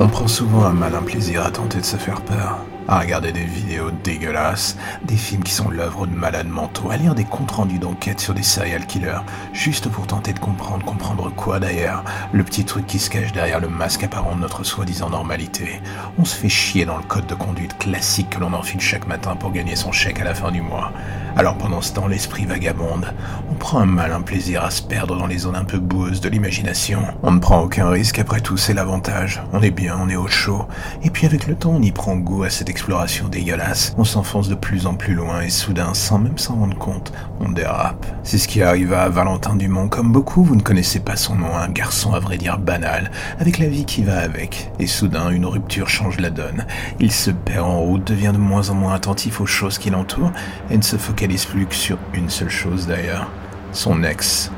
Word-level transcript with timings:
On 0.00 0.08
prend 0.08 0.26
souvent 0.26 0.64
un 0.64 0.72
malin 0.72 1.02
plaisir 1.02 1.44
à 1.44 1.50
tenter 1.50 1.78
de 1.78 1.84
se 1.84 1.96
faire 1.96 2.20
peur, 2.22 2.58
à 2.88 3.00
regarder 3.00 3.32
des 3.32 3.44
vidéos 3.44 3.90
dégueulasses, 4.04 4.76
des 5.04 5.16
films 5.16 5.42
qui 5.42 5.52
sont 5.52 5.70
l'œuvre 5.70 6.06
de 6.06 6.14
malades 6.14 6.48
mentaux, 6.48 6.90
à 6.90 6.96
lire 6.96 7.14
des 7.14 7.24
comptes 7.24 7.50
rendus 7.50 7.78
d'enquête 7.78 8.20
sur 8.20 8.34
des 8.34 8.42
serial 8.42 8.86
killers, 8.86 9.20
juste 9.52 9.88
pour 9.88 10.06
tenter 10.06 10.32
de 10.32 10.38
comprendre, 10.38 10.84
comprendre 10.84 11.32
quoi 11.34 11.60
d'ailleurs, 11.60 12.04
le 12.32 12.44
petit 12.44 12.64
truc 12.64 12.86
qui 12.86 12.98
se 12.98 13.10
cache 13.10 13.32
derrière 13.32 13.60
le 13.60 13.68
masque 13.68 14.04
apparent 14.04 14.34
de 14.34 14.40
notre 14.40 14.64
soi-disant 14.64 15.10
normalité. 15.10 15.80
On 16.18 16.24
se 16.24 16.36
fait 16.36 16.48
chier 16.48 16.84
dans 16.84 16.96
le 16.96 17.04
code 17.04 17.26
de 17.26 17.34
conduite 17.34 17.78
classique 17.78 18.30
que 18.30 18.40
l'on 18.40 18.52
enfile 18.52 18.80
chaque 18.80 19.06
matin 19.06 19.36
pour 19.36 19.52
gagner 19.52 19.76
son 19.76 19.92
chèque 19.92 20.20
à 20.20 20.24
la 20.24 20.34
fin 20.34 20.50
du 20.50 20.60
mois. 20.60 20.92
Alors 21.34 21.56
pendant 21.56 21.80
ce 21.80 21.94
temps, 21.94 22.08
l'esprit 22.08 22.44
vagabonde. 22.44 23.14
On 23.50 23.54
prend 23.54 23.78
un 23.78 23.86
malin 23.86 24.20
plaisir 24.20 24.64
à 24.64 24.70
se 24.70 24.82
perdre 24.82 25.16
dans 25.16 25.26
les 25.26 25.38
zones 25.38 25.56
un 25.56 25.64
peu 25.64 25.78
boueuses 25.78 26.20
de 26.20 26.28
l'imagination. 26.28 27.02
On 27.22 27.30
ne 27.30 27.38
prend 27.38 27.62
aucun 27.62 27.88
risque, 27.88 28.18
après 28.18 28.40
tout, 28.40 28.58
c'est 28.58 28.74
l'avantage. 28.74 29.42
On 29.52 29.62
est 29.62 29.70
bien, 29.70 29.98
on 29.98 30.10
est 30.10 30.16
au 30.16 30.26
chaud. 30.26 30.66
Et 31.02 31.10
puis 31.10 31.26
avec 31.26 31.46
le 31.46 31.54
temps, 31.54 31.72
on 31.76 31.82
y 31.82 31.90
prend 31.90 32.16
goût 32.16 32.42
à 32.44 32.50
cette 32.50 32.68
exploration 32.72 33.28
dégueulasse. 33.28 33.92
On 33.98 34.04
s'enfonce 34.04 34.48
de 34.48 34.54
plus 34.54 34.86
en 34.86 34.94
plus 34.94 35.12
loin 35.12 35.42
et 35.42 35.50
soudain, 35.50 35.92
sans 35.92 36.18
même 36.18 36.38
s'en 36.38 36.54
rendre 36.54 36.78
compte, 36.78 37.12
on 37.38 37.50
dérape. 37.50 38.06
C'est 38.22 38.38
ce 38.38 38.48
qui 38.48 38.62
arriva 38.62 39.02
à 39.02 39.10
Valentin 39.10 39.56
Dumont. 39.56 39.88
Comme 39.88 40.10
beaucoup, 40.10 40.42
vous 40.42 40.56
ne 40.56 40.62
connaissez 40.62 41.00
pas 41.00 41.16
son 41.16 41.34
nom, 41.34 41.54
un 41.54 41.68
garçon 41.68 42.14
à 42.14 42.18
vrai 42.18 42.38
dire 42.38 42.58
banal, 42.58 43.10
avec 43.38 43.58
la 43.58 43.68
vie 43.68 43.84
qui 43.84 44.02
va 44.02 44.20
avec. 44.20 44.72
Et 44.78 44.86
soudain, 44.86 45.28
une 45.28 45.44
rupture 45.44 45.90
change 45.90 46.18
la 46.18 46.30
donne. 46.30 46.64
Il 46.98 47.12
se 47.12 47.30
perd 47.30 47.66
en 47.66 47.80
route, 47.80 48.06
devient 48.06 48.32
de 48.32 48.38
moins 48.38 48.70
en 48.70 48.74
moins 48.74 48.94
attentif 48.94 49.42
aux 49.42 49.46
choses 49.46 49.76
qui 49.76 49.90
l'entourent 49.90 50.32
et 50.70 50.78
ne 50.78 50.82
se 50.82 50.96
focalise 50.96 51.44
plus 51.44 51.66
que 51.66 51.74
sur 51.74 51.98
une 52.14 52.30
seule 52.30 52.48
chose 52.48 52.86
d'ailleurs, 52.86 53.30
son 53.72 54.02
ex. 54.02 54.50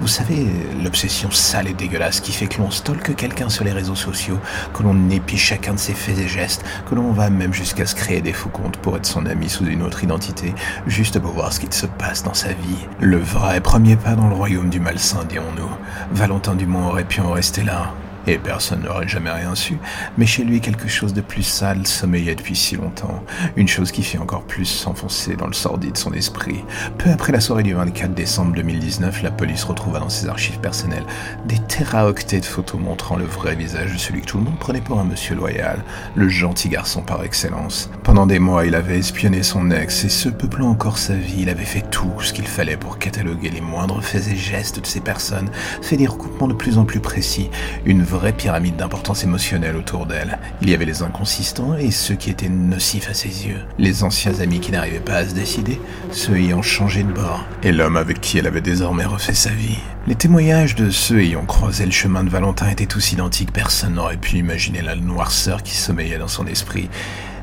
Vous 0.00 0.08
savez, 0.08 0.46
l'obsession 0.82 1.30
sale 1.30 1.68
et 1.68 1.74
dégueulasse 1.74 2.20
qui 2.20 2.32
fait 2.32 2.46
que 2.46 2.60
l'on 2.60 2.70
stalke 2.70 3.14
quelqu'un 3.14 3.48
sur 3.48 3.64
les 3.64 3.72
réseaux 3.72 3.94
sociaux, 3.94 4.38
que 4.74 4.82
l'on 4.82 5.10
épie 5.10 5.38
chacun 5.38 5.74
de 5.74 5.78
ses 5.78 5.94
faits 5.94 6.18
et 6.18 6.28
gestes, 6.28 6.64
que 6.88 6.94
l'on 6.94 7.12
va 7.12 7.30
même 7.30 7.52
jusqu'à 7.52 7.86
se 7.86 7.94
créer 7.94 8.20
des 8.20 8.32
faux 8.32 8.48
comptes 8.48 8.76
pour 8.76 8.96
être 8.96 9.06
son 9.06 9.26
ami 9.26 9.48
sous 9.48 9.66
une 9.66 9.82
autre 9.82 10.04
identité, 10.04 10.54
juste 10.86 11.18
pour 11.18 11.32
voir 11.32 11.52
ce 11.52 11.60
qu'il 11.60 11.72
se 11.72 11.86
passe 11.86 12.22
dans 12.22 12.34
sa 12.34 12.48
vie. 12.48 12.86
Le 13.00 13.18
vrai 13.18 13.60
premier 13.60 13.96
pas 13.96 14.14
dans 14.14 14.28
le 14.28 14.34
royaume 14.34 14.70
du 14.70 14.80
malsain, 14.80 15.24
dirons-nous. 15.28 15.70
Valentin 16.12 16.54
Dumont 16.54 16.88
aurait 16.88 17.04
pu 17.04 17.20
en 17.20 17.30
rester 17.30 17.62
là, 17.62 17.92
et 18.26 18.38
personne 18.38 18.82
n'aurait 18.82 19.08
jamais 19.08 19.30
rien 19.30 19.54
su, 19.54 19.78
mais 20.16 20.26
chez 20.26 20.44
lui 20.44 20.60
quelque 20.60 20.88
chose 20.88 21.14
de 21.14 21.20
plus 21.20 21.42
sale 21.42 21.86
sommeillait 21.86 22.34
depuis 22.34 22.56
si 22.56 22.76
longtemps, 22.76 23.24
une 23.56 23.68
chose 23.68 23.92
qui 23.92 24.02
fit 24.02 24.18
encore 24.18 24.44
plus 24.44 24.64
s'enfoncer 24.64 25.36
dans 25.36 25.46
le 25.46 25.52
sordide 25.52 25.92
de 25.92 25.98
son 25.98 26.12
esprit. 26.12 26.64
Peu 26.98 27.10
après 27.10 27.32
la 27.32 27.40
soirée 27.40 27.62
du 27.62 27.74
24 27.74 28.14
décembre 28.14 28.54
2019, 28.54 29.22
la 29.22 29.30
police 29.30 29.64
retrouva 29.64 29.98
dans 29.98 30.08
ses 30.08 30.28
archives 30.28 30.60
personnelles 30.60 31.06
des 31.46 31.58
téraoctets 31.58 32.40
de 32.40 32.44
photos 32.44 32.80
montrant 32.80 33.16
le 33.16 33.24
vrai 33.24 33.54
visage 33.54 33.92
de 33.92 33.98
celui 33.98 34.20
que 34.20 34.26
tout 34.26 34.38
le 34.38 34.44
monde 34.44 34.58
prenait 34.58 34.80
pour 34.80 35.00
un 35.00 35.04
monsieur 35.04 35.34
loyal, 35.34 35.82
le 36.14 36.28
gentil 36.28 36.68
garçon 36.68 37.02
par 37.02 37.24
excellence. 37.24 37.90
Pendant 38.02 38.26
des 38.26 38.38
mois, 38.38 38.66
il 38.66 38.74
avait 38.74 38.98
espionné 38.98 39.42
son 39.42 39.70
ex, 39.70 40.04
et 40.04 40.08
ce 40.08 40.28
peuplant 40.28 40.68
encore 40.68 40.98
sa 40.98 41.14
vie, 41.14 41.42
il 41.42 41.48
avait 41.48 41.64
fait 41.64 41.88
tout 41.90 42.12
ce 42.20 42.32
qu'il 42.32 42.46
fallait 42.46 42.76
pour 42.76 42.98
cataloguer 42.98 43.50
les 43.50 43.60
moindres 43.60 44.02
faits 44.02 44.28
et 44.28 44.36
gestes 44.36 44.80
de 44.80 44.86
ces 44.86 45.00
personnes, 45.00 45.50
fait 45.80 45.96
des 45.96 46.06
recoupements 46.06 46.48
de 46.48 46.54
plus 46.54 46.78
en 46.78 46.84
plus 46.84 47.00
précis, 47.00 47.50
une 47.84 48.02
vraie 48.12 48.32
pyramide 48.32 48.76
d'importance 48.76 49.24
émotionnelle 49.24 49.76
autour 49.76 50.06
d'elle. 50.06 50.38
Il 50.60 50.68
y 50.68 50.74
avait 50.74 50.84
les 50.84 51.02
inconsistants 51.02 51.74
et 51.74 51.90
ceux 51.90 52.14
qui 52.14 52.30
étaient 52.30 52.48
nocifs 52.48 53.08
à 53.08 53.14
ses 53.14 53.46
yeux. 53.46 53.60
Les 53.78 54.04
anciens 54.04 54.38
amis 54.40 54.60
qui 54.60 54.70
n'arrivaient 54.70 55.00
pas 55.00 55.16
à 55.16 55.26
se 55.26 55.34
décider, 55.34 55.80
ceux 56.10 56.36
ayant 56.36 56.62
changé 56.62 57.02
de 57.02 57.12
bord, 57.12 57.44
et 57.62 57.72
l'homme 57.72 57.96
avec 57.96 58.20
qui 58.20 58.38
elle 58.38 58.46
avait 58.46 58.60
désormais 58.60 59.06
refait 59.06 59.34
sa 59.34 59.50
vie. 59.50 59.78
Les 60.06 60.14
témoignages 60.14 60.74
de 60.74 60.90
ceux 60.90 61.20
ayant 61.20 61.46
croisé 61.46 61.86
le 61.86 61.90
chemin 61.90 62.22
de 62.24 62.28
Valentin 62.28 62.68
étaient 62.68 62.86
tous 62.86 63.12
identiques. 63.12 63.52
Personne 63.52 63.94
n'aurait 63.94 64.16
pu 64.16 64.36
imaginer 64.36 64.82
la 64.82 64.96
noirceur 64.96 65.62
qui 65.62 65.76
sommeillait 65.76 66.18
dans 66.18 66.28
son 66.28 66.46
esprit 66.46 66.90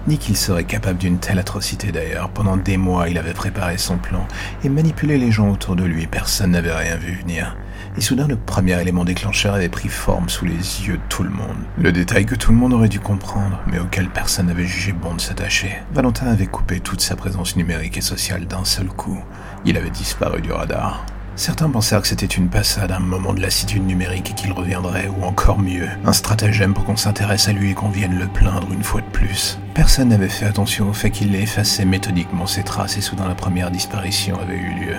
ni 0.08 0.18
qu'il 0.18 0.38
serait 0.38 0.64
capable 0.64 1.00
d'une 1.00 1.20
telle 1.20 1.40
atrocité 1.40 1.92
d'ailleurs. 1.92 2.30
Pendant 2.30 2.58
des 2.58 2.78
mois, 2.78 3.10
il 3.10 3.18
avait 3.18 3.34
préparé 3.34 3.78
son 3.78 3.98
plan 3.98 4.28
et 4.64 4.70
manipulé 4.70 5.18
les 5.18 5.32
gens 5.32 5.50
autour 5.50 5.76
de 5.76 5.84
lui. 5.84 6.08
Personne 6.08 6.52
n'avait 6.52 6.74
rien 6.74 6.96
vu 6.96 7.14
venir. 7.14 7.56
Et 7.98 8.02
soudain, 8.02 8.28
le 8.28 8.36
premier 8.36 8.80
élément 8.80 9.04
déclencheur 9.04 9.56
avait 9.56 9.70
pris 9.70 9.90
forme 9.90 10.30
sous 10.30 10.46
les 10.46 10.54
yeux 10.54 10.98
de 10.98 11.02
tout 11.10 11.24
le 11.24 11.30
monde. 11.30 11.58
Le 11.78 11.92
détail 11.92 12.26
que 12.26 12.36
tout 12.36 12.52
le 12.52 12.58
monde 12.58 12.74
aurait 12.74 12.88
dû 12.88 13.00
comprendre, 13.00 13.60
mais 13.68 13.80
auquel 13.80 14.10
personne 14.10 14.48
n'avait 14.48 14.66
jugé 14.66 14.92
bon 14.94 15.16
de 15.16 15.22
s'attacher. 15.22 15.72
Valentin 15.94 16.28
avait 16.28 16.46
coupé 16.46 16.80
toute 16.80 17.02
sa 17.02 17.16
présence 17.16 17.56
numérique 17.56 17.98
et 17.98 18.02
sociale 18.02 18.46
d'un 18.46 18.66
seul 18.66 18.88
coup. 18.88 19.22
Il 19.66 19.78
avait 19.78 19.90
disparu 19.90 20.42
du 20.42 20.52
radar. 20.52 21.06
Certains 21.40 21.70
pensèrent 21.70 22.02
que 22.02 22.08
c'était 22.10 22.26
une 22.26 22.50
passade, 22.50 22.92
un 22.92 23.00
moment 23.00 23.34
de 23.34 23.40
lassitude 23.40 23.88
numérique 23.88 24.32
et 24.32 24.34
qu'il 24.34 24.52
reviendrait, 24.52 25.08
ou 25.08 25.24
encore 25.24 25.58
mieux, 25.58 25.88
un 26.04 26.12
stratagème 26.12 26.74
pour 26.74 26.84
qu'on 26.84 26.98
s'intéresse 26.98 27.48
à 27.48 27.54
lui 27.54 27.72
et 27.72 27.74
qu'on 27.74 27.88
vienne 27.88 28.20
le 28.20 28.28
plaindre 28.28 28.68
une 28.74 28.84
fois 28.84 29.00
de 29.00 29.06
plus. 29.06 29.58
Personne 29.74 30.10
n'avait 30.10 30.28
fait 30.28 30.48
attention 30.48 30.90
au 30.90 30.94
fait 30.94 31.12
qu'il 31.12 31.34
effaçait 31.34 31.86
méthodiquement 31.86 32.46
ses 32.46 32.64
traces 32.64 32.98
et 32.98 33.02
soudain 33.02 33.26
la 33.26 33.36
première 33.36 33.72
disparition 33.72 34.38
avait 34.38 34.58
eu 34.58 34.74
lieu. 34.82 34.96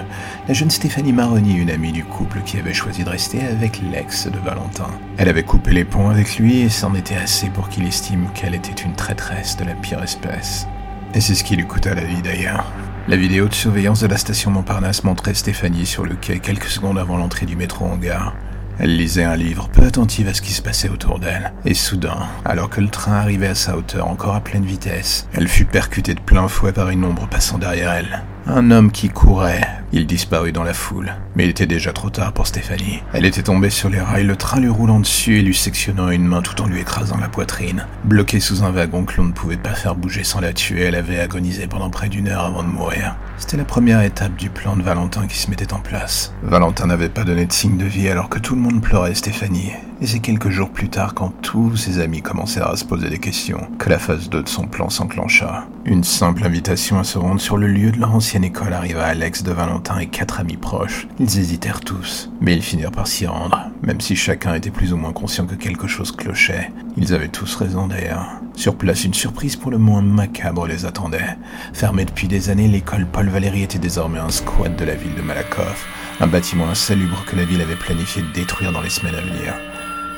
La 0.49 0.55
jeune 0.55 0.71
Stéphanie 0.71 1.13
Maroni, 1.13 1.57
une 1.57 1.69
amie 1.69 1.93
du 1.93 2.05
couple 2.05 2.41
qui 2.47 2.57
avait 2.57 2.73
choisi 2.73 3.05
de 3.05 3.11
rester 3.11 3.47
avec 3.47 3.79
l'ex 3.93 4.27
de 4.27 4.39
Valentin. 4.39 4.89
Elle 5.19 5.29
avait 5.29 5.43
coupé 5.43 5.73
les 5.73 5.85
ponts 5.85 6.09
avec 6.09 6.39
lui 6.39 6.61
et 6.61 6.71
c'en 6.71 6.95
était 6.95 7.17
assez 7.17 7.51
pour 7.51 7.69
qu'il 7.69 7.87
estime 7.87 8.31
qu'elle 8.33 8.55
était 8.55 8.83
une 8.83 8.95
traîtresse 8.95 9.59
de 9.59 9.65
la 9.65 9.75
pire 9.75 10.03
espèce. 10.03 10.67
Et 11.13 11.21
c'est 11.21 11.35
ce 11.35 11.45
qui 11.45 11.57
lui 11.57 11.67
coûta 11.67 11.95
la 11.95 12.05
vie 12.05 12.23
d'ailleurs. 12.23 12.65
La 13.09 13.17
vidéo 13.17 13.49
de 13.49 13.55
surveillance 13.55 14.01
de 14.01 14.07
la 14.07 14.19
station 14.19 14.51
Montparnasse 14.51 15.05
montrait 15.05 15.35
Stéphanie 15.35 15.87
sur 15.87 16.05
le 16.05 16.15
quai 16.15 16.39
quelques 16.39 16.69
secondes 16.69 16.99
avant 16.99 17.17
l'entrée 17.17 17.47
du 17.47 17.57
métro 17.57 17.87
en 17.87 17.97
gare. 17.97 18.37
Elle 18.79 18.97
lisait 18.97 19.25
un 19.25 19.37
livre, 19.37 19.69
peu 19.69 19.83
attentive 19.83 20.29
à 20.29 20.35
ce 20.35 20.43
qui 20.43 20.53
se 20.53 20.63
passait 20.63 20.89
autour 20.89 21.19
d'elle. 21.19 21.53
Et 21.65 21.75
soudain, 21.75 22.29
alors 22.45 22.71
que 22.71 22.81
le 22.81 22.89
train 22.89 23.15
arrivait 23.15 23.49
à 23.49 23.55
sa 23.55 23.77
hauteur 23.77 24.07
encore 24.07 24.35
à 24.35 24.41
pleine 24.41 24.65
vitesse, 24.65 25.27
elle 25.33 25.49
fut 25.49 25.65
percutée 25.65 26.15
de 26.15 26.21
plein 26.21 26.47
fouet 26.47 26.73
par 26.73 26.91
une 26.91 27.05
ombre 27.05 27.27
passant 27.27 27.59
derrière 27.59 27.93
elle. 27.93 28.23
Un 28.47 28.71
homme 28.71 28.91
qui 28.91 29.09
courait. 29.09 29.61
Il 29.93 30.07
disparut 30.07 30.53
dans 30.53 30.63
la 30.63 30.73
foule. 30.73 31.15
Mais 31.35 31.45
il 31.45 31.51
était 31.51 31.67
déjà 31.67 31.93
trop 31.93 32.11
tard 32.11 32.33
pour 32.33 32.47
Stéphanie. 32.47 33.03
Elle 33.13 33.27
était 33.27 33.43
tombée 33.43 33.71
sur 33.71 33.89
les 33.89 34.01
rails, 34.01 34.25
le 34.25 34.37
train 34.37 34.61
lui 34.61 34.69
roulant 34.69 35.01
dessus 35.01 35.39
et 35.39 35.43
lui 35.43 35.55
sectionnant 35.55 36.11
une 36.11 36.25
main 36.25 36.43
tout 36.43 36.61
en 36.63 36.67
lui 36.67 36.81
écrasant 36.81 37.19
la 37.19 37.29
poitrine. 37.29 37.87
Bloquée 38.05 38.41
sous 38.41 38.63
un 38.63 38.71
wagon 38.71 39.05
que 39.05 39.17
l'on 39.17 39.25
ne 39.25 39.33
pouvait 39.33 39.57
pas 39.57 39.75
faire 39.75 39.95
bouger 39.95 40.25
sans 40.25 40.41
la 40.41 40.53
tuer, 40.53 40.83
elle 40.83 40.95
avait 40.95 41.21
agonisé 41.21 41.67
pendant 41.67 41.91
près 41.91 42.09
d'une 42.09 42.29
heure 42.29 42.45
avant 42.45 42.63
de 42.63 42.69
mourir. 42.69 43.17
C'était 43.37 43.57
la 43.57 43.65
première 43.65 44.03
étape 44.03 44.37
du 44.37 44.49
plan 44.49 44.77
de 44.77 44.83
Valentin 44.83 45.27
qui 45.27 45.39
se 45.39 45.51
mettait 45.51 45.73
en 45.73 45.81
place. 45.81 46.33
Valentin 46.43 46.87
n'avait 46.87 47.09
pas 47.09 47.25
donné 47.25 47.47
de 47.47 47.53
signe 47.53 47.77
de 47.77 47.85
vie 47.85 48.09
alors 48.09 48.29
que 48.29 48.39
tout 48.39 48.55
le 48.55 48.61
monde 48.61 48.81
pleurait 48.81 49.15
Stéphanie. 49.15 49.73
Et 50.03 50.07
c'est 50.07 50.21
quelques 50.21 50.49
jours 50.49 50.71
plus 50.71 50.89
tard, 50.89 51.13
quand 51.13 51.29
tous 51.43 51.77
ses 51.77 51.99
amis 51.99 52.23
commencèrent 52.23 52.71
à 52.71 52.77
se 52.77 52.87
poser 52.87 53.11
des 53.11 53.19
questions, 53.19 53.69
que 53.79 53.91
la 53.91 53.99
phase 53.99 54.31
2 54.31 54.45
de 54.45 54.49
son 54.49 54.67
plan 54.67 54.89
s'enclencha. 54.89 55.67
Une 55.85 56.05
simple 56.05 56.43
invitation 56.45 56.99
à 56.99 57.05
se 57.05 57.19
rendre 57.19 57.39
sur 57.39 57.59
le 57.59 57.67
lieu 57.67 57.93
de 57.93 57.99
leur 57.99 58.15
ancienne 58.15 58.45
école 58.45 58.73
arriva 58.73 59.05
à 59.05 59.13
l'ex 59.13 59.43
de 59.43 59.53
Valentin 59.53 59.99
et 59.99 60.07
quatre 60.07 60.41
amis 60.41 60.57
proches. 60.57 61.07
Ils 61.19 61.39
hésitèrent 61.39 61.81
tous, 61.81 62.31
mais 62.41 62.55
ils 62.55 62.63
finirent 62.63 62.93
par 62.93 63.07
s'y 63.07 63.27
rendre, 63.27 63.69
même 63.83 64.01
si 64.01 64.17
chacun 64.17 64.55
était 64.55 64.71
plus 64.71 64.95
ou 64.95 64.97
moins 64.97 65.13
conscient 65.13 65.45
que 65.45 65.55
quelque 65.55 65.87
chose 65.87 66.13
clochait. 66.13 66.73
Ils 66.97 67.13
avaient 67.13 67.29
tous 67.29 67.55
raison 67.57 67.87
d'ailleurs. 67.87 68.27
Sur 68.55 68.77
place, 68.77 69.05
une 69.05 69.15
surprise 69.15 69.57
pour 69.57 69.71
le 69.71 69.79
moins 69.79 70.01
macabre 70.01 70.67
les 70.67 70.87
attendait. 70.87 71.37
Fermée 71.75 72.07
depuis 72.07 72.27
des 72.27 72.49
années, 72.49 72.69
l'école 72.69 73.07
Paul 73.07 73.29
Valéry 73.29 73.65
était 73.65 73.79
désormais 73.79 74.19
un 74.19 74.31
squat 74.31 74.75
de 74.75 74.85
la 74.87 74.95
ville 74.95 75.15
de 75.15 75.23
Malakoff, 75.23 75.87
un 76.21 76.27
bâtiment 76.27 76.71
insalubre 76.71 77.27
que 77.27 77.37
la 77.37 77.45
ville 77.45 77.61
avait 77.61 77.77
planifié 77.77 78.23
de 78.23 78.33
détruire 78.33 78.73
dans 78.73 78.81
les 78.81 78.91
semaines 78.91 79.15
à 79.15 79.21
venir. 79.21 79.55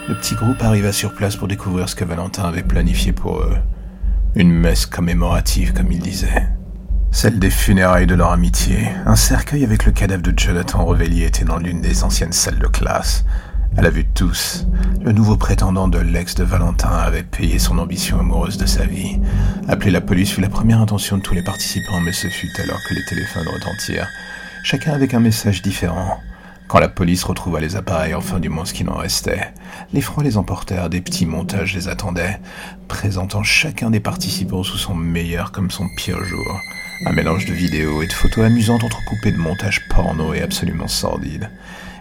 Le 0.09 0.17
petit 0.17 0.35
groupe 0.35 0.61
arriva 0.63 0.91
sur 0.91 1.15
place 1.15 1.37
pour 1.37 1.47
découvrir 1.47 1.89
ce 1.89 1.95
que 1.95 2.05
Valentin 2.05 2.43
avait 2.43 2.65
planifié 2.65 3.13
pour 3.13 3.39
eux. 3.39 3.57
Une 4.35 4.51
messe 4.51 4.85
commémorative, 4.85 5.73
comme 5.73 5.93
il 5.93 6.01
disait. 6.01 6.49
Celle 7.13 7.39
des 7.39 7.51
funérailles 7.51 8.09
de 8.09 8.17
leur 8.17 8.33
amitié. 8.33 8.89
Un 9.07 9.15
cercueil 9.15 9.63
avec 9.63 9.85
le 9.87 9.93
cadavre 9.93 10.23
de 10.23 10.37
Jonathan 10.37 10.85
Revelli 10.85 11.23
était 11.23 11.45
dans 11.45 11.59
l'une 11.59 11.81
des 11.81 12.03
anciennes 12.03 12.33
salles 12.33 12.59
de 12.59 12.67
classe. 12.67 13.25
À 13.77 13.83
la 13.83 13.91
vue 13.91 14.03
de 14.03 14.13
tous, 14.13 14.67
le 15.05 15.13
nouveau 15.13 15.37
prétendant 15.37 15.87
de 15.87 15.99
l'ex 15.99 16.35
de 16.35 16.43
Valentin 16.43 16.91
avait 16.91 17.23
payé 17.23 17.61
son 17.61 17.79
ambition 17.79 18.19
amoureuse 18.19 18.59
de 18.59 18.67
sa 18.67 18.85
vie. 18.85 19.21
Appeler 19.69 19.93
la 19.93 20.01
police 20.01 20.33
fut 20.33 20.41
la 20.41 20.49
première 20.49 20.81
intention 20.81 21.19
de 21.19 21.23
tous 21.23 21.35
les 21.35 21.45
participants, 21.45 22.01
mais 22.01 22.13
ce 22.13 22.27
fut 22.27 22.51
alors 22.61 22.81
que 22.89 22.95
les 22.95 23.05
téléphones 23.05 23.47
retentirent, 23.47 24.09
chacun 24.65 24.95
avec 24.95 25.15
un 25.15 25.21
message 25.21 25.63
différent. 25.63 26.21
Quand 26.73 26.81
la 26.81 26.89
police 26.89 27.25
retrouva 27.25 27.61
les 27.61 27.77
appareils, 27.77 28.15
enfin 28.15 28.41
du 28.41 28.49
moins 28.49 28.65
ce 28.65 28.73
qu'il 28.73 28.89
en 28.89 28.95
restait, 28.95 29.53
les 29.93 30.03
les 30.23 30.39
emportèrent, 30.39 30.89
des 30.89 31.03
petits 31.03 31.27
montages 31.27 31.75
les 31.75 31.87
attendaient, 31.89 32.41
présentant 32.89 33.43
chacun 33.43 33.91
des 33.91 34.01
participants 34.01 34.63
sous 34.63 34.79
son 34.79 34.95
meilleur 34.95 35.53
comme 35.53 35.71
son 35.71 35.87
pire 35.99 36.25
jour. 36.25 36.61
Un 37.05 37.13
mélange 37.13 37.45
de 37.45 37.53
vidéos 37.53 38.01
et 38.01 38.07
de 38.07 38.13
photos 38.15 38.47
amusantes 38.47 38.85
entrecoupées 38.85 39.33
de 39.33 39.37
montages 39.37 39.87
porno 39.91 40.33
et 40.33 40.41
absolument 40.41 40.89
sordides. 40.89 41.51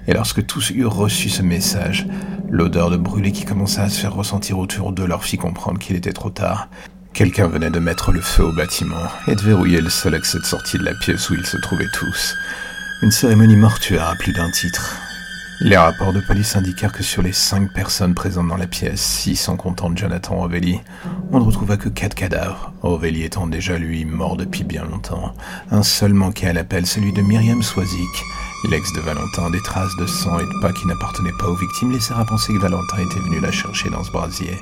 Et 0.08 0.14
lorsque 0.14 0.46
tous 0.46 0.72
eurent 0.72 0.96
reçu 0.96 1.28
ce 1.28 1.42
message, 1.42 2.08
l'odeur 2.50 2.90
de 2.90 2.96
brûlé 2.96 3.34
qui 3.34 3.44
commença 3.44 3.84
à 3.84 3.90
se 3.90 4.00
faire 4.00 4.14
ressentir 4.14 4.58
autour 4.58 4.94
d'eux 4.94 5.06
leur 5.06 5.26
fit 5.26 5.38
comprendre 5.38 5.80
qu'il 5.80 5.98
était 5.98 6.14
trop 6.14 6.30
tard. 6.30 6.70
Quelqu'un 7.12 7.48
venait 7.48 7.72
de 7.72 7.80
mettre 7.80 8.14
le 8.14 8.22
feu 8.22 8.46
au 8.46 8.54
bâtiment 8.54 9.04
et 9.28 9.36
de 9.36 9.42
verrouiller 9.42 9.82
le 9.82 9.90
seul 9.90 10.16
accès 10.16 10.40
de 10.40 10.46
sortie 10.46 10.78
de 10.78 10.86
la 10.86 10.94
pièce 10.94 11.30
où 11.30 11.34
ils 11.34 11.46
se 11.46 11.58
trouvaient 11.58 11.92
tous. 11.94 12.38
Une 13.04 13.10
cérémonie 13.10 13.56
mortuaire 13.56 14.10
à 14.10 14.16
plus 14.16 14.32
d'un 14.32 14.52
titre. 14.52 14.96
Les 15.60 15.76
rapports 15.76 16.14
de 16.14 16.20
police 16.20 16.56
indiquèrent 16.56 16.92
que 16.92 17.02
sur 17.02 17.24
les 17.24 17.34
cinq 17.34 17.74
personnes 17.74 18.14
présentes 18.14 18.48
dans 18.48 18.58
la 18.58 18.68
pièce, 18.68 19.02
six 19.02 19.50
en 19.50 19.56
comptant 19.56 19.96
Jonathan 19.96 20.36
Rovelli, 20.36 20.80
on 21.32 21.40
ne 21.40 21.44
retrouva 21.44 21.78
que 21.78 21.90
quatre 21.90 22.14
cadavres, 22.14 22.72
Rovelli 22.84 23.24
étant 23.24 23.48
déjà 23.48 23.80
lui 23.80 24.06
mort 24.06 24.38
depuis 24.38 24.64
bien 24.64 24.84
longtemps. 24.86 25.34
Un 25.72 25.82
seul 25.82 26.14
manquait 26.14 26.50
à 26.50 26.54
l'appel, 26.54 26.86
celui 26.86 27.12
de 27.12 27.24
Myriam 27.24 27.64
Swazik, 27.64 28.24
l'ex 28.70 28.94
de 28.94 29.02
Valentin. 29.02 29.50
Des 29.50 29.64
traces 29.64 29.96
de 30.00 30.06
sang 30.06 30.38
et 30.38 30.44
de 30.44 30.62
pas 30.62 30.72
qui 30.72 30.86
n'appartenaient 30.86 31.32
pas 31.40 31.48
aux 31.48 31.58
victimes 31.58 31.94
laissèrent 31.94 32.20
à 32.20 32.26
penser 32.26 32.54
que 32.54 32.60
Valentin 32.60 32.98
était 33.00 33.20
venu 33.20 33.40
la 33.40 33.52
chercher 33.52 33.90
dans 33.90 34.04
ce 34.04 34.12
brasier. 34.12 34.56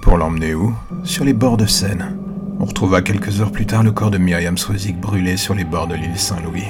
Pour 0.00 0.16
l'emmener 0.16 0.54
où? 0.54 0.74
Sur 1.04 1.24
les 1.24 1.34
bords 1.34 1.58
de 1.58 1.66
Seine. 1.66 2.16
On 2.58 2.64
retrouva 2.64 3.02
quelques 3.02 3.42
heures 3.42 3.52
plus 3.52 3.66
tard 3.66 3.82
le 3.82 3.92
corps 3.92 4.10
de 4.10 4.18
Myriam 4.18 4.56
Swazik 4.56 4.98
brûlé 4.98 5.36
sur 5.36 5.54
les 5.54 5.64
bords 5.64 5.88
de 5.88 5.94
l'île 5.94 6.18
Saint-Louis. 6.18 6.64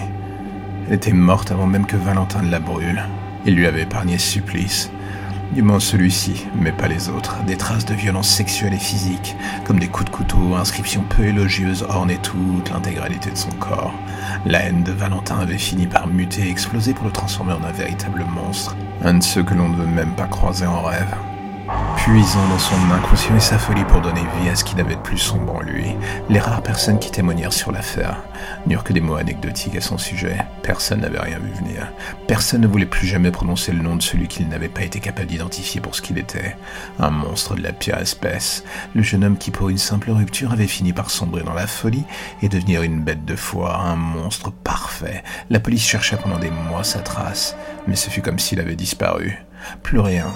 Était 0.93 1.15
morte 1.15 1.51
avant 1.51 1.67
même 1.67 1.87
que 1.87 1.97
Valentin 1.97 2.43
ne 2.43 2.51
la 2.51 2.59
brûle. 2.61 3.03
Il 3.47 3.55
lui 3.55 3.67
avait 3.67 3.85
épargné 3.85 4.19
ce 4.19 4.29
supplice. 4.29 4.91
Du 5.55 5.63
moins 5.63 5.81
celui-ci, 5.81 6.47
mais 6.55 6.71
pas 6.71 6.87
les 6.87 7.09
autres. 7.09 7.43
Des 7.47 7.57
traces 7.57 7.87
de 7.87 7.95
violence 7.95 8.29
sexuelle 8.29 8.75
et 8.75 8.79
physique, 8.79 9.35
comme 9.65 9.79
des 9.79 9.89
coups 9.89 10.11
de 10.11 10.15
couteau, 10.15 10.55
inscriptions 10.55 11.03
peu 11.09 11.25
élogieuses 11.25 11.87
ornaient 11.89 12.19
toute 12.19 12.69
l'intégralité 12.69 13.31
de 13.31 13.39
son 13.39 13.53
corps. 13.53 13.95
La 14.45 14.65
haine 14.65 14.83
de 14.83 14.93
Valentin 14.93 15.39
avait 15.39 15.57
fini 15.57 15.87
par 15.87 16.09
muter 16.09 16.43
et 16.43 16.51
exploser 16.51 16.93
pour 16.93 17.07
le 17.07 17.13
transformer 17.13 17.55
en 17.55 17.65
un 17.65 17.73
véritable 17.73 18.27
monstre. 18.27 18.77
Un 19.03 19.15
de 19.15 19.23
ceux 19.23 19.43
que 19.43 19.55
l'on 19.55 19.71
ne 19.71 19.77
veut 19.77 19.87
même 19.87 20.13
pas 20.15 20.27
croiser 20.27 20.67
en 20.67 20.83
rêve 20.83 21.17
puisant 22.03 22.49
dans 22.49 22.59
son 22.59 22.75
inconscient 22.91 23.37
et 23.37 23.41
sa 23.41 23.59
folie 23.59 23.85
pour 23.85 24.01
donner 24.01 24.23
vie 24.41 24.49
à 24.49 24.57
ce 24.57 24.65
qui 24.65 24.75
n'avait 24.75 24.97
de 24.97 25.01
plus 25.01 25.19
sombre 25.19 25.55
en 25.55 25.61
lui. 25.61 25.95
Les 26.29 26.41
rares 26.41 26.65
personnes 26.65 26.99
qui 26.99 27.13
témoignèrent 27.13 27.53
sur 27.53 27.71
l'affaire 27.71 28.25
n'eurent 28.67 28.83
que 28.83 28.93
des 28.93 29.01
mots 29.01 29.15
anecdotiques 29.15 29.77
à 29.77 29.81
son 29.81 29.99
sujet. 29.99 30.37
Personne 30.65 31.03
n'avait 31.03 31.21
rien 31.21 31.39
vu 31.39 31.53
venir. 31.53 31.93
Personne 32.27 32.63
ne 32.63 32.67
voulait 32.67 32.87
plus 32.87 33.07
jamais 33.07 33.31
prononcer 33.31 33.71
le 33.71 33.83
nom 33.83 33.95
de 33.95 34.03
celui 34.03 34.27
qu'il 34.27 34.49
n'avait 34.49 34.69
pas 34.69 34.83
été 34.83 34.99
capable 34.99 35.29
d'identifier 35.29 35.81
pour 35.81 35.95
ce 35.95 36.03
qu'il 36.03 36.19
était. 36.19 36.57
Un 36.99 37.11
monstre 37.11 37.55
de 37.55 37.63
la 37.63 37.73
pire 37.73 37.99
espèce. 37.99 38.65
Le 38.97 39.03
jeune 39.03 39.23
homme 39.23 39.39
qui, 39.39 39.53
pour 39.53 39.69
une 39.69 39.79
simple 39.79 40.11
rupture, 40.11 40.53
avait 40.53 40.67
fini 40.67 40.93
par 40.93 41.09
sombrer 41.09 41.45
dans 41.45 41.55
la 41.55 41.69
folie 41.69 42.05
et 42.43 42.49
devenir 42.49 42.83
une 42.83 43.01
bête 43.01 43.25
de 43.25 43.37
foire, 43.37 43.87
un 43.87 43.97
monstre 43.97 44.51
parfait. 44.51 45.23
La 45.51 45.61
police 45.61 45.87
chercha 45.87 46.17
pendant 46.17 46.41
des 46.41 46.51
mois 46.51 46.83
sa 46.83 46.99
trace, 46.99 47.55
mais 47.87 47.95
ce 47.95 48.11
fut 48.11 48.23
comme 48.23 48.41
s'il 48.41 48.59
avait 48.59 48.75
disparu. 48.75 49.45
Plus 49.85 50.01
rien, 50.01 50.27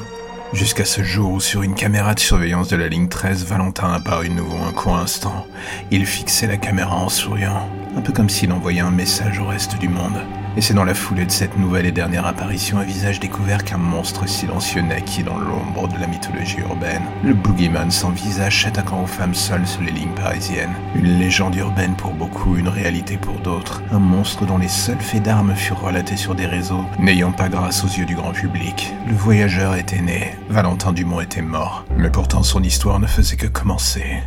Jusqu'à 0.52 0.84
ce 0.84 1.02
jour 1.02 1.32
où 1.32 1.40
sur 1.40 1.62
une 1.62 1.75
caméra 1.75 2.14
de 2.14 2.20
surveillance 2.20 2.69
de 2.69 2.76
la 2.76 2.88
ligne 2.88 3.08
13, 3.08 3.44
Valentin 3.44 3.93
apparut 3.93 4.31
nouveau 4.31 4.56
un 4.64 4.72
court 4.72 4.96
instant. 4.96 5.44
Il 5.90 6.06
fixait 6.06 6.46
la 6.46 6.56
caméra 6.56 6.96
en 6.96 7.08
souriant, 7.08 7.69
un 7.96 8.00
peu 8.00 8.12
comme 8.12 8.31
s'il 8.31 8.52
envoyait 8.52 8.81
un 8.81 8.90
message 8.90 9.40
au 9.40 9.46
reste 9.46 9.76
du 9.78 9.88
monde. 9.88 10.22
Et 10.56 10.62
c'est 10.62 10.72
dans 10.72 10.84
la 10.84 10.94
foulée 10.94 11.26
de 11.26 11.30
cette 11.30 11.58
nouvelle 11.58 11.84
et 11.84 11.92
dernière 11.92 12.24
apparition 12.24 12.78
à 12.78 12.84
visage 12.84 13.20
découvert 13.20 13.62
qu'un 13.62 13.76
monstre 13.76 14.26
silencieux 14.26 14.80
naquit 14.80 15.22
dans 15.22 15.36
l'ombre 15.36 15.86
de 15.86 15.98
la 15.98 16.06
mythologie 16.06 16.60
urbaine. 16.60 17.02
Le 17.22 17.34
boogeyman 17.34 17.90
sans 17.90 18.08
visage 18.08 18.62
s'attaquant 18.62 19.02
aux 19.02 19.06
femmes 19.06 19.34
seules 19.34 19.66
sur 19.66 19.82
les 19.82 19.92
lignes 19.92 20.14
parisiennes. 20.14 20.72
Une 20.94 21.18
légende 21.18 21.56
urbaine 21.56 21.94
pour 21.94 22.14
beaucoup, 22.14 22.56
une 22.56 22.68
réalité 22.68 23.18
pour 23.18 23.38
d'autres. 23.40 23.82
Un 23.92 23.98
monstre 23.98 24.46
dont 24.46 24.56
les 24.56 24.68
seuls 24.68 24.98
faits 24.98 25.22
d'armes 25.22 25.54
furent 25.54 25.82
relatés 25.82 26.16
sur 26.16 26.34
des 26.34 26.46
réseaux, 26.46 26.86
n'ayant 26.98 27.32
pas 27.32 27.50
grâce 27.50 27.84
aux 27.84 27.88
yeux 27.88 28.06
du 28.06 28.14
grand 28.14 28.32
public. 28.32 28.94
Le 29.06 29.14
voyageur 29.14 29.76
était 29.76 30.00
né, 30.00 30.36
Valentin 30.48 30.94
Dumont 30.94 31.20
était 31.20 31.42
mort. 31.42 31.84
Mais 31.98 32.10
pourtant 32.10 32.42
son 32.42 32.62
histoire 32.62 32.98
ne 32.98 33.06
faisait 33.06 33.36
que 33.36 33.46
commencer. 33.46 34.22